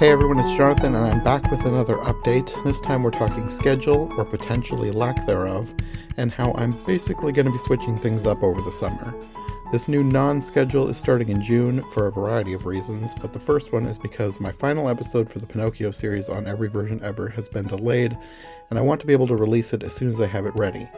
Hey 0.00 0.08
everyone, 0.08 0.38
it's 0.38 0.56
Jonathan, 0.56 0.94
and 0.94 1.04
I'm 1.04 1.22
back 1.22 1.50
with 1.50 1.66
another 1.66 1.96
update. 1.96 2.50
This 2.64 2.80
time 2.80 3.02
we're 3.02 3.10
talking 3.10 3.50
schedule, 3.50 4.10
or 4.16 4.24
potentially 4.24 4.90
lack 4.90 5.26
thereof, 5.26 5.74
and 6.16 6.32
how 6.32 6.54
I'm 6.54 6.72
basically 6.86 7.34
going 7.34 7.44
to 7.44 7.52
be 7.52 7.58
switching 7.58 7.98
things 7.98 8.26
up 8.26 8.42
over 8.42 8.62
the 8.62 8.72
summer. 8.72 9.14
This 9.72 9.88
new 9.88 10.02
non 10.02 10.40
schedule 10.40 10.88
is 10.88 10.96
starting 10.96 11.28
in 11.28 11.42
June 11.42 11.82
for 11.92 12.06
a 12.06 12.12
variety 12.12 12.54
of 12.54 12.64
reasons, 12.64 13.12
but 13.20 13.34
the 13.34 13.40
first 13.40 13.74
one 13.74 13.84
is 13.84 13.98
because 13.98 14.40
my 14.40 14.52
final 14.52 14.88
episode 14.88 15.28
for 15.28 15.38
the 15.38 15.46
Pinocchio 15.46 15.90
series 15.90 16.30
on 16.30 16.46
every 16.46 16.68
version 16.70 17.02
ever 17.02 17.28
has 17.28 17.50
been 17.50 17.66
delayed, 17.66 18.16
and 18.70 18.78
I 18.78 18.82
want 18.82 19.02
to 19.02 19.06
be 19.06 19.12
able 19.12 19.26
to 19.26 19.36
release 19.36 19.74
it 19.74 19.82
as 19.82 19.94
soon 19.94 20.08
as 20.08 20.18
I 20.18 20.28
have 20.28 20.46
it 20.46 20.56
ready. 20.56 20.88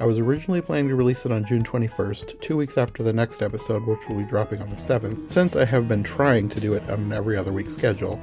I 0.00 0.06
was 0.06 0.18
originally 0.18 0.62
planning 0.62 0.88
to 0.88 0.96
release 0.96 1.26
it 1.26 1.30
on 1.30 1.44
June 1.44 1.62
21st, 1.62 2.40
two 2.40 2.56
weeks 2.56 2.78
after 2.78 3.02
the 3.02 3.12
next 3.12 3.42
episode, 3.42 3.86
which 3.86 4.08
will 4.08 4.16
be 4.16 4.24
dropping 4.24 4.62
on 4.62 4.70
the 4.70 4.76
7th, 4.76 5.30
since 5.30 5.56
I 5.56 5.66
have 5.66 5.88
been 5.88 6.02
trying 6.02 6.48
to 6.48 6.58
do 6.58 6.72
it 6.72 6.88
on 6.88 7.00
an 7.00 7.12
every 7.12 7.36
other 7.36 7.52
week 7.52 7.68
schedule. 7.68 8.18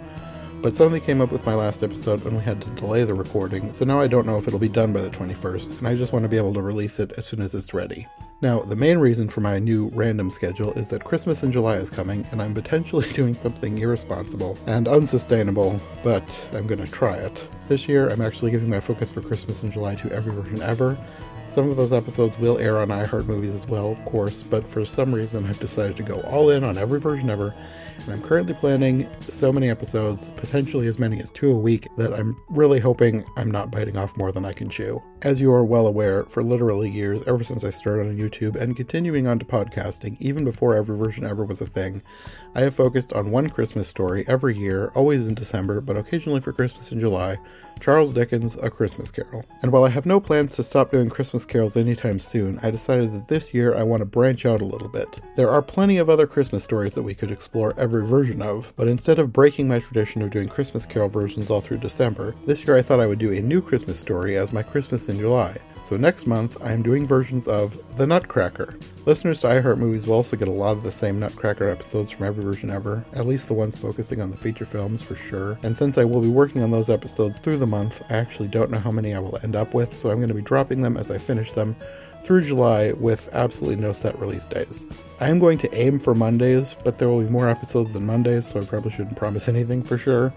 But 0.63 0.73
something 0.73 0.99
came 0.99 1.21
up 1.21 1.31
with 1.31 1.45
my 1.45 1.53
last 1.53 1.83
episode 1.83 2.25
and 2.25 2.35
we 2.35 2.41
had 2.41 2.59
to 2.63 2.69
delay 2.71 3.03
the 3.03 3.13
recording, 3.13 3.71
so 3.71 3.85
now 3.85 4.01
I 4.01 4.07
don't 4.07 4.25
know 4.25 4.39
if 4.39 4.47
it'll 4.47 4.57
be 4.57 4.67
done 4.67 4.91
by 4.91 5.01
the 5.01 5.11
21st, 5.11 5.77
and 5.77 5.87
I 5.87 5.95
just 5.95 6.13
want 6.13 6.23
to 6.23 6.29
be 6.29 6.37
able 6.37 6.55
to 6.55 6.63
release 6.63 6.97
it 6.99 7.11
as 7.15 7.27
soon 7.27 7.41
as 7.41 7.53
it's 7.53 7.75
ready. 7.75 8.07
Now, 8.39 8.59
the 8.59 8.75
main 8.75 8.99
reason 8.99 9.29
for 9.29 9.41
my 9.41 9.57
new 9.57 9.89
random 9.95 10.29
schedule 10.29 10.71
is 10.73 10.87
that 10.89 11.03
Christmas 11.03 11.41
in 11.41 11.51
July 11.51 11.77
is 11.77 11.89
coming, 11.89 12.23
and 12.31 12.39
I'm 12.39 12.53
potentially 12.53 13.09
doing 13.13 13.33
something 13.33 13.79
irresponsible 13.79 14.59
and 14.67 14.87
unsustainable, 14.87 15.81
but 16.03 16.49
I'm 16.53 16.67
gonna 16.67 16.85
try 16.85 17.15
it. 17.15 17.47
This 17.67 17.87
year, 17.87 18.09
I'm 18.09 18.21
actually 18.21 18.51
giving 18.51 18.69
my 18.69 18.79
focus 18.79 19.09
for 19.09 19.21
Christmas 19.21 19.63
in 19.63 19.71
July 19.71 19.95
to 19.95 20.11
every 20.11 20.33
version 20.35 20.61
ever, 20.61 20.99
some 21.47 21.69
of 21.69 21.77
those 21.77 21.93
episodes 21.93 22.37
will 22.37 22.57
air 22.57 22.77
on 22.79 22.89
iHeartMovies 22.89 23.55
as 23.55 23.67
well, 23.67 23.91
of 23.91 24.03
course, 24.05 24.43
but 24.43 24.67
for 24.67 24.85
some 24.85 25.15
reason 25.15 25.45
I've 25.45 25.59
decided 25.59 25.95
to 25.97 26.03
go 26.03 26.19
all 26.21 26.49
in 26.49 26.63
on 26.63 26.77
every 26.77 26.99
version 26.99 27.29
ever, 27.29 27.55
and 28.03 28.13
I'm 28.13 28.21
currently 28.21 28.53
planning 28.53 29.09
so 29.21 29.53
many 29.53 29.69
episodes, 29.69 30.29
potentially 30.35 30.87
as 30.87 30.99
many 30.99 31.19
as 31.19 31.31
two 31.31 31.49
a 31.49 31.57
week, 31.57 31.87
that 31.95 32.13
I'm 32.13 32.39
really 32.49 32.79
hoping 32.79 33.23
I'm 33.37 33.49
not 33.49 33.71
biting 33.71 33.97
off 33.97 34.15
more 34.17 34.31
than 34.31 34.45
I 34.45 34.51
can 34.53 34.69
chew. 34.69 35.01
As 35.21 35.39
you 35.39 35.51
are 35.51 35.63
well 35.63 35.87
aware, 35.87 36.25
for 36.25 36.43
literally 36.43 36.89
years, 36.89 37.23
ever 37.25 37.43
since 37.43 37.63
I 37.63 37.69
started 37.69 38.07
on 38.07 38.17
YouTube 38.17 38.26
and 38.55 38.75
continuing 38.75 39.27
on 39.27 39.39
to 39.39 39.45
podcasting, 39.45 40.17
even 40.19 40.43
before 40.43 40.75
every 40.75 40.97
version 40.97 41.25
ever 41.25 41.43
was 41.43 41.61
a 41.61 41.65
thing, 41.65 42.01
I 42.55 42.61
have 42.61 42.75
focused 42.75 43.13
on 43.13 43.31
one 43.31 43.49
Christmas 43.49 43.87
story 43.87 44.25
every 44.27 44.57
year, 44.57 44.91
always 44.95 45.27
in 45.27 45.33
December, 45.33 45.81
but 45.81 45.97
occasionally 45.97 46.41
for 46.41 46.51
Christmas 46.51 46.91
in 46.91 46.99
July 46.99 47.37
Charles 47.79 48.13
Dickens' 48.13 48.55
A 48.55 48.69
Christmas 48.69 49.11
Carol. 49.11 49.45
And 49.61 49.71
while 49.71 49.83
I 49.83 49.89
have 49.89 50.05
no 50.05 50.19
plans 50.19 50.55
to 50.55 50.63
stop 50.63 50.91
doing 50.91 51.09
Christmas 51.09 51.45
carols 51.45 51.77
anytime 51.77 52.19
soon, 52.19 52.59
I 52.61 52.71
decided 52.71 53.13
that 53.13 53.27
this 53.27 53.53
year 53.53 53.75
I 53.75 53.83
want 53.83 54.01
to 54.01 54.05
branch 54.05 54.45
out 54.45 54.61
a 54.61 54.65
little 54.65 54.87
bit. 54.87 55.19
There 55.35 55.49
are 55.49 55.61
plenty 55.61 55.97
of 55.97 56.09
other 56.09 56.27
Christmas 56.27 56.63
stories 56.63 56.93
that 56.93 57.03
we 57.03 57.15
could 57.15 57.31
explore 57.31 57.73
every 57.77 58.05
version 58.05 58.41
of, 58.41 58.73
but 58.75 58.87
instead 58.87 59.19
of 59.19 59.33
breaking 59.33 59.67
my 59.67 59.79
tradition 59.79 60.21
of 60.21 60.31
doing 60.31 60.49
Christmas 60.49 60.85
Carol 60.85 61.09
versions 61.09 61.49
all 61.49 61.61
through 61.61 61.77
December, 61.77 62.35
this 62.45 62.65
year 62.65 62.77
I 62.77 62.81
thought 62.81 62.99
I 62.99 63.07
would 63.07 63.19
do 63.19 63.31
a 63.31 63.41
new 63.41 63.61
Christmas 63.61 63.99
story 63.99 64.37
as 64.37 64.53
my 64.53 64.63
Christmas 64.63 65.09
in 65.09 65.19
July. 65.19 65.57
So 65.87 65.95
next 65.95 66.27
month, 66.27 66.57
I 66.61 66.73
am 66.73 66.83
doing 66.83 67.07
versions 67.07 67.47
of 67.47 67.81
The 67.95 68.05
Nutcracker. 68.05 68.75
Listeners 69.05 69.39
to 69.39 69.47
iHeart 69.47 69.77
Movies 69.77 70.05
will 70.05 70.15
also 70.15 70.35
get 70.35 70.49
a 70.49 70.51
lot 70.51 70.73
of 70.73 70.83
the 70.83 70.91
same 70.91 71.17
Nutcracker 71.17 71.69
episodes 71.69 72.11
from 72.11 72.25
every 72.25 72.43
version 72.43 72.69
ever, 72.69 73.05
at 73.13 73.25
least 73.25 73.47
the 73.47 73.53
ones 73.53 73.77
focusing 73.77 74.19
on 74.19 74.29
the 74.29 74.35
feature 74.35 74.65
films 74.65 75.01
for 75.01 75.15
sure. 75.15 75.57
And 75.63 75.77
since 75.77 75.97
I 75.97 76.03
will 76.03 76.19
be 76.19 76.27
working 76.27 76.61
on 76.61 76.71
those 76.71 76.89
episodes 76.89 77.37
through 77.37 77.59
the 77.59 77.67
month, 77.67 78.01
I 78.09 78.17
actually 78.17 78.49
don't 78.49 78.69
know 78.69 78.79
how 78.79 78.91
many 78.91 79.15
I 79.15 79.19
will 79.19 79.39
end 79.43 79.55
up 79.55 79.73
with, 79.73 79.95
so 79.95 80.09
I'm 80.09 80.17
going 80.17 80.27
to 80.27 80.33
be 80.33 80.41
dropping 80.41 80.81
them 80.81 80.97
as 80.97 81.09
I 81.09 81.17
finish 81.17 81.53
them 81.53 81.73
through 82.21 82.41
July 82.41 82.91
with 82.91 83.29
absolutely 83.31 83.81
no 83.81 83.93
set 83.93 84.19
release 84.19 84.45
days. 84.45 84.85
I 85.21 85.29
am 85.29 85.39
going 85.39 85.57
to 85.59 85.73
aim 85.73 85.99
for 85.99 86.13
Mondays, 86.13 86.75
but 86.83 86.97
there 86.97 87.07
will 87.07 87.21
be 87.21 87.29
more 87.29 87.47
episodes 87.47 87.93
than 87.93 88.05
Mondays, 88.05 88.45
so 88.45 88.59
I 88.59 88.65
probably 88.65 88.91
shouldn't 88.91 89.15
promise 89.15 89.47
anything 89.47 89.83
for 89.83 89.97
sure. 89.97 90.33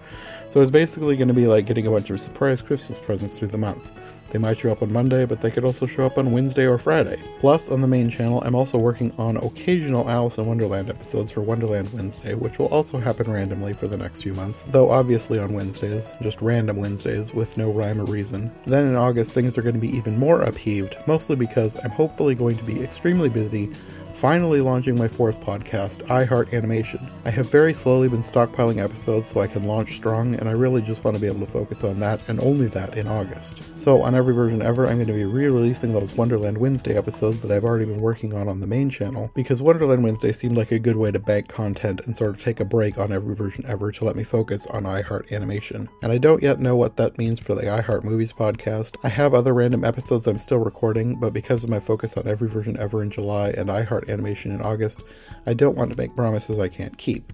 So 0.51 0.61
it's 0.61 0.71
basically 0.71 1.17
going 1.17 1.27
to 1.27 1.33
be 1.33 1.47
like 1.47 1.65
getting 1.65 1.87
a 1.87 1.91
bunch 1.91 2.09
of 2.09 2.21
surprise 2.21 2.61
Christmas 2.61 2.99
presents 2.99 3.37
through 3.37 3.49
the 3.49 3.57
month. 3.57 3.91
They 4.31 4.39
might 4.39 4.57
show 4.57 4.71
up 4.71 4.81
on 4.81 4.93
Monday, 4.93 5.25
but 5.25 5.41
they 5.41 5.51
could 5.51 5.65
also 5.65 5.85
show 5.85 6.05
up 6.05 6.17
on 6.17 6.31
Wednesday 6.31 6.65
or 6.65 6.77
Friday. 6.77 7.21
Plus, 7.39 7.67
on 7.67 7.81
the 7.81 7.87
main 7.87 8.09
channel, 8.09 8.41
I'm 8.45 8.55
also 8.55 8.77
working 8.77 9.13
on 9.17 9.35
occasional 9.37 10.09
Alice 10.09 10.37
in 10.37 10.45
Wonderland 10.45 10.89
episodes 10.89 11.31
for 11.31 11.41
Wonderland 11.41 11.91
Wednesday, 11.93 12.33
which 12.33 12.57
will 12.57 12.67
also 12.67 12.97
happen 12.97 13.29
randomly 13.29 13.73
for 13.73 13.87
the 13.87 13.97
next 13.97 14.21
few 14.21 14.33
months, 14.33 14.63
though 14.69 14.89
obviously 14.89 15.37
on 15.37 15.53
Wednesdays, 15.53 16.09
just 16.21 16.41
random 16.41 16.77
Wednesdays 16.77 17.33
with 17.33 17.57
no 17.57 17.71
rhyme 17.71 17.99
or 17.99 18.05
reason. 18.05 18.49
Then 18.65 18.87
in 18.87 18.95
August, 18.95 19.31
things 19.33 19.57
are 19.57 19.61
going 19.61 19.75
to 19.75 19.81
be 19.81 19.95
even 19.95 20.17
more 20.17 20.41
upheaved, 20.41 20.95
mostly 21.07 21.35
because 21.35 21.75
I'm 21.83 21.91
hopefully 21.91 22.35
going 22.35 22.57
to 22.57 22.63
be 22.63 22.81
extremely 22.81 23.29
busy 23.29 23.69
finally 24.13 24.61
launching 24.61 24.97
my 24.97 25.07
fourth 25.07 25.39
podcast, 25.41 26.03
iHeart 26.07 26.53
Animation. 26.53 27.09
I 27.25 27.29
have 27.29 27.49
very 27.49 27.73
slowly 27.73 28.07
been 28.07 28.21
stockpiling 28.21 28.83
episodes 28.83 29.27
so 29.27 29.39
I 29.39 29.47
can 29.47 29.65
launch 29.65 29.95
strong, 29.95 30.35
and 30.35 30.47
I 30.47 30.53
really 30.53 30.81
just 30.81 31.03
want 31.03 31.15
to 31.15 31.21
be 31.21 31.27
able 31.27 31.45
to 31.45 31.51
focus 31.51 31.83
on 31.83 31.99
that 31.99 32.21
and 32.27 32.39
only 32.39 32.67
that 32.67 32.97
in 32.97 33.07
August. 33.07 33.61
So, 33.81 34.01
on 34.01 34.15
every 34.15 34.33
version 34.33 34.61
ever, 34.61 34.87
I'm 34.87 34.97
going 34.97 35.07
to 35.07 35.13
be 35.13 35.25
re 35.25 35.47
releasing 35.47 35.93
those 35.93 36.15
Wonderland 36.15 36.57
Wednesday 36.57 36.97
episodes 36.97 37.41
that 37.41 37.51
I've 37.51 37.63
already 37.63 37.85
been 37.85 38.01
working 38.01 38.33
on 38.33 38.47
on 38.47 38.59
the 38.59 38.67
main 38.67 38.89
channel, 38.89 39.31
because 39.33 39.61
Wonderland 39.61 40.03
Wednesday 40.03 40.31
seemed 40.31 40.57
like 40.57 40.71
a 40.71 40.79
good 40.79 40.95
way 40.97 41.11
to 41.11 41.19
bank 41.19 41.47
content 41.47 42.01
and 42.05 42.15
sort 42.15 42.31
of 42.31 42.43
take 42.43 42.59
a 42.59 42.65
break 42.65 42.97
on 42.97 43.11
every 43.11 43.35
version 43.35 43.65
ever 43.67 43.91
to 43.91 44.05
let 44.05 44.15
me 44.15 44.23
focus 44.23 44.67
on 44.67 44.83
iHeart 44.83 45.31
Animation. 45.31 45.89
And 46.01 46.11
I 46.11 46.17
don't 46.17 46.43
yet 46.43 46.59
know 46.59 46.75
what 46.75 46.97
that 46.97 47.17
means 47.17 47.39
for 47.39 47.55
the 47.55 47.63
iHeart 47.63 48.03
Movies 48.03 48.33
podcast. 48.33 48.97
I 49.03 49.09
have 49.09 49.33
other 49.33 49.53
random 49.53 49.83
episodes 49.83 50.27
I'm 50.27 50.37
still 50.37 50.59
recording, 50.59 51.15
but 51.15 51.33
because 51.33 51.63
of 51.63 51.69
my 51.69 51.79
focus 51.79 52.17
on 52.17 52.27
every 52.27 52.49
version 52.49 52.77
ever 52.77 53.01
in 53.03 53.09
July 53.09 53.49
and 53.49 53.69
iHeart 53.69 54.00
animation 54.09 54.51
in 54.51 54.61
August, 54.61 55.01
I 55.45 55.53
don't 55.53 55.77
want 55.77 55.91
to 55.91 55.97
make 55.97 56.15
promises 56.15 56.59
I 56.59 56.67
can't 56.67 56.97
keep. 56.97 57.33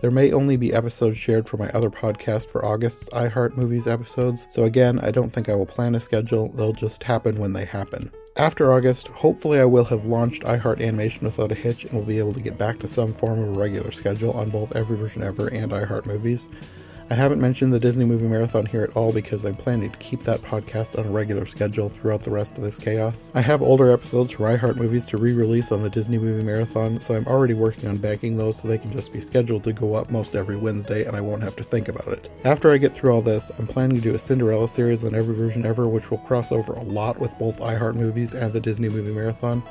There 0.00 0.10
may 0.10 0.32
only 0.32 0.56
be 0.56 0.72
episodes 0.72 1.18
shared 1.18 1.48
for 1.48 1.56
my 1.56 1.68
other 1.70 1.90
podcast 1.90 2.48
for 2.48 2.64
August's 2.64 3.08
iHeart 3.10 3.56
Movies 3.56 3.86
episodes, 3.86 4.46
so 4.50 4.64
again, 4.64 5.00
I 5.00 5.10
don't 5.10 5.30
think 5.30 5.48
I 5.48 5.54
will 5.54 5.66
plan 5.66 5.94
a 5.94 6.00
schedule, 6.00 6.48
they'll 6.48 6.72
just 6.72 7.02
happen 7.02 7.38
when 7.38 7.52
they 7.52 7.64
happen. 7.64 8.12
After 8.36 8.72
August, 8.72 9.08
hopefully 9.08 9.58
I 9.58 9.64
will 9.64 9.84
have 9.86 10.04
launched 10.04 10.44
iHeart 10.44 10.80
Animation 10.80 11.24
without 11.24 11.50
a 11.50 11.56
hitch 11.56 11.84
and 11.84 11.94
will 11.94 12.04
be 12.04 12.20
able 12.20 12.32
to 12.34 12.40
get 12.40 12.56
back 12.56 12.78
to 12.78 12.88
some 12.88 13.12
form 13.12 13.40
of 13.40 13.48
a 13.48 13.58
regular 13.58 13.90
schedule 13.90 14.30
on 14.30 14.50
both 14.50 14.76
Every 14.76 14.96
Version 14.96 15.24
Ever 15.24 15.48
and 15.48 15.72
iHeart 15.72 16.06
Movies. 16.06 16.48
I 17.10 17.14
haven't 17.14 17.40
mentioned 17.40 17.72
the 17.72 17.80
Disney 17.80 18.04
Movie 18.04 18.26
Marathon 18.26 18.66
here 18.66 18.82
at 18.82 18.94
all 18.94 19.14
because 19.14 19.42
I'm 19.42 19.54
planning 19.54 19.90
to 19.90 19.96
keep 19.96 20.24
that 20.24 20.42
podcast 20.42 20.98
on 20.98 21.06
a 21.06 21.10
regular 21.10 21.46
schedule 21.46 21.88
throughout 21.88 22.20
the 22.20 22.30
rest 22.30 22.58
of 22.58 22.64
this 22.64 22.76
chaos. 22.76 23.32
I 23.34 23.40
have 23.40 23.62
older 23.62 23.90
episodes 23.90 24.32
for 24.32 24.44
iHeart 24.44 24.76
Movies 24.76 25.06
to 25.06 25.16
re 25.16 25.32
release 25.32 25.72
on 25.72 25.82
the 25.82 25.88
Disney 25.88 26.18
Movie 26.18 26.42
Marathon, 26.42 27.00
so 27.00 27.14
I'm 27.14 27.26
already 27.26 27.54
working 27.54 27.88
on 27.88 27.96
banking 27.96 28.36
those 28.36 28.58
so 28.58 28.68
they 28.68 28.76
can 28.76 28.92
just 28.92 29.10
be 29.10 29.22
scheduled 29.22 29.64
to 29.64 29.72
go 29.72 29.94
up 29.94 30.10
most 30.10 30.34
every 30.34 30.56
Wednesday 30.56 31.06
and 31.06 31.16
I 31.16 31.22
won't 31.22 31.42
have 31.42 31.56
to 31.56 31.64
think 31.64 31.88
about 31.88 32.08
it. 32.08 32.30
After 32.44 32.70
I 32.70 32.76
get 32.76 32.92
through 32.92 33.12
all 33.12 33.22
this, 33.22 33.50
I'm 33.58 33.66
planning 33.66 33.96
to 33.96 34.02
do 34.02 34.14
a 34.14 34.18
Cinderella 34.18 34.68
series 34.68 35.02
on 35.02 35.14
every 35.14 35.34
version 35.34 35.64
ever, 35.64 35.88
which 35.88 36.10
will 36.10 36.18
cross 36.18 36.52
over 36.52 36.74
a 36.74 36.82
lot 36.82 37.18
with 37.18 37.38
both 37.38 37.58
iHeart 37.58 37.94
Movies 37.94 38.34
and 38.34 38.52
the 38.52 38.60
Disney 38.60 38.90
Movie 38.90 39.12
Marathon, 39.12 39.62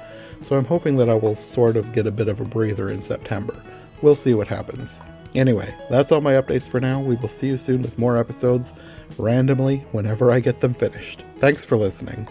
so 0.42 0.58
I'm 0.58 0.66
hoping 0.66 0.98
that 0.98 1.10
I 1.10 1.16
will 1.16 1.36
sort 1.36 1.78
of 1.78 1.94
get 1.94 2.08
a 2.08 2.12
bit 2.12 2.30
of 2.30 2.42
a 2.42 2.46
breather 2.46 2.90
in 2.90 3.04
September. 3.04 3.62
We'll 4.02 4.16
see 4.16 4.34
what 4.34 4.48
happens. 4.48 5.00
Anyway, 5.38 5.72
that's 5.92 6.12
all 6.12 6.20
my 6.20 6.34
updates 6.34 6.68
for 6.68 6.80
now. 6.80 7.00
We 7.00 7.16
will 7.16 7.30
see 7.30 7.46
you 7.46 7.58
soon 7.58 7.84
with 7.84 8.00
more 8.00 8.18
episodes 8.18 8.74
randomly 9.20 9.86
whenever 9.92 10.32
I 10.32 10.40
get 10.40 10.62
them 10.62 10.74
finished. 10.74 11.24
Thanks 11.38 11.64
for 11.64 11.78
listening. 11.78 12.28